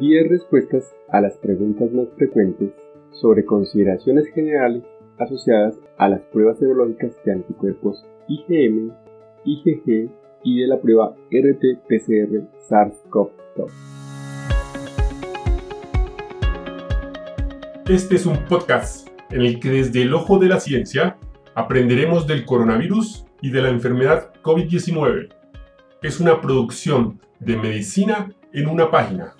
[0.00, 2.70] 10 respuestas a las preguntas más frecuentes
[3.10, 4.84] sobre consideraciones generales
[5.18, 8.92] asociadas a las pruebas serológicas de anticuerpos IgM,
[9.44, 10.08] IgG
[10.44, 13.72] y de la prueba RT-PCR SARS-CoV-2.
[17.88, 21.16] Este es un podcast en el que desde el ojo de la ciencia
[21.56, 25.34] aprenderemos del coronavirus y de la enfermedad COVID-19.
[26.02, 29.34] Es una producción de medicina en una página.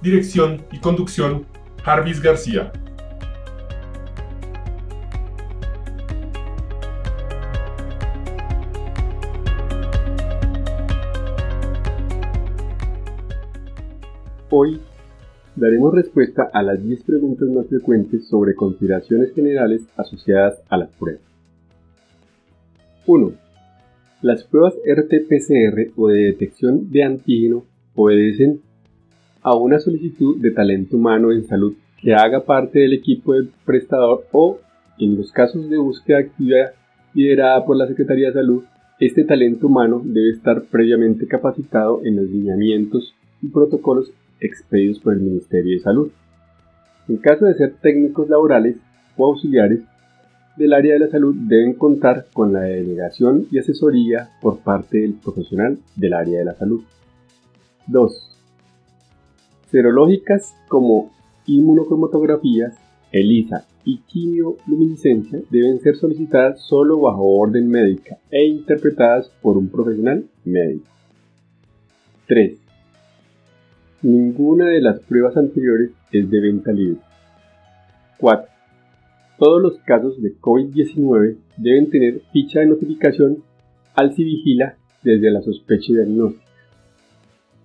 [0.00, 1.44] Dirección y conducción,
[1.82, 2.72] Jarvis García.
[14.50, 14.80] Hoy
[15.56, 21.22] daremos respuesta a las 10 preguntas más frecuentes sobre consideraciones generales asociadas a las pruebas.
[23.04, 23.32] 1.
[24.22, 27.64] Las pruebas RT-PCR o de detección de antígeno
[27.96, 28.62] obedecen
[29.48, 34.26] a una solicitud de talento humano en salud que haga parte del equipo del prestador
[34.30, 34.58] o,
[34.98, 36.72] en los casos de búsqueda activa
[37.14, 38.64] liderada por la Secretaría de Salud,
[39.00, 44.10] este talento humano debe estar previamente capacitado en los lineamientos y protocolos
[44.40, 46.10] expedidos por el Ministerio de Salud.
[47.08, 48.76] En caso de ser técnicos laborales
[49.16, 49.80] o auxiliares
[50.56, 55.14] del área de la salud deben contar con la delegación y asesoría por parte del
[55.14, 56.82] profesional del área de la salud.
[57.86, 58.27] 2.
[59.70, 61.10] Serológicas como
[61.46, 62.74] inmunocromatografías,
[63.12, 70.24] ELISA y quimioluminiscencia deben ser solicitadas solo bajo orden médica e interpretadas por un profesional
[70.44, 70.86] médico.
[72.26, 72.58] 3.
[74.02, 77.00] Ninguna de las pruebas anteriores es de venta libre.
[78.18, 78.48] 4.
[79.38, 83.42] Todos los casos de COVID-19 deben tener ficha de notificación
[83.94, 86.47] al Civigila desde la sospecha diagnóstica.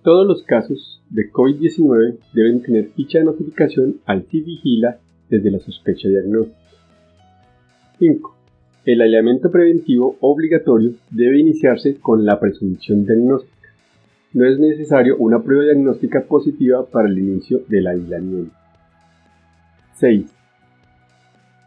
[0.04, 6.08] Todos los casos de COVID-19 deben tener ficha de notificación al Civigila desde la sospecha
[6.08, 6.56] diagnóstica.
[7.98, 8.36] 5.
[8.84, 13.54] El aislamiento preventivo obligatorio debe iniciarse con la presunción diagnóstica
[14.34, 18.54] no es necesario una prueba diagnóstica positiva para el inicio del aislamiento.
[19.94, 20.26] 6.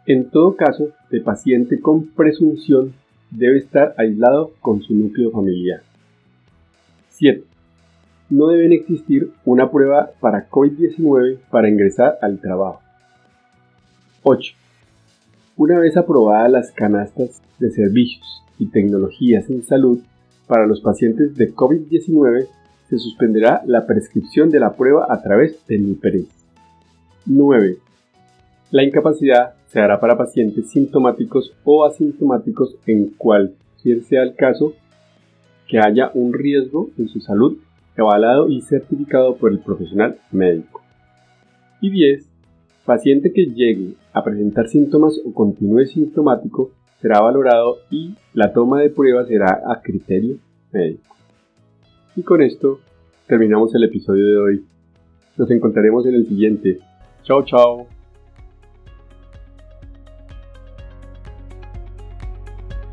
[0.06, 2.92] En todo caso, el paciente con presunción
[3.30, 5.80] debe estar aislado con su núcleo familiar.
[7.08, 7.42] 7.
[8.30, 12.80] No deben existir una prueba para COVID-19 para ingresar al trabajo.
[14.22, 14.54] 8.
[15.56, 20.00] Una vez aprobadas las canastas de servicios y tecnologías en salud
[20.46, 22.46] para los pacientes de COVID-19,
[22.88, 26.26] se suspenderá la prescripción de la prueba a través del NIPERES.
[27.26, 27.78] 9.
[28.70, 34.74] La incapacidad se hará para pacientes sintomáticos o asintomáticos en cualquier sea el caso
[35.66, 37.58] que haya un riesgo en su salud
[37.98, 40.82] avalado y certificado por el profesional médico.
[41.80, 42.28] Y 10.
[42.84, 46.70] Paciente que llegue a presentar síntomas o continúe sintomático
[47.00, 50.38] será valorado y la toma de prueba será a criterio
[50.72, 51.14] médico.
[52.16, 52.80] Y con esto
[53.26, 54.64] terminamos el episodio de hoy.
[55.36, 56.80] Nos encontraremos en el siguiente.
[57.22, 57.97] Chao, chao.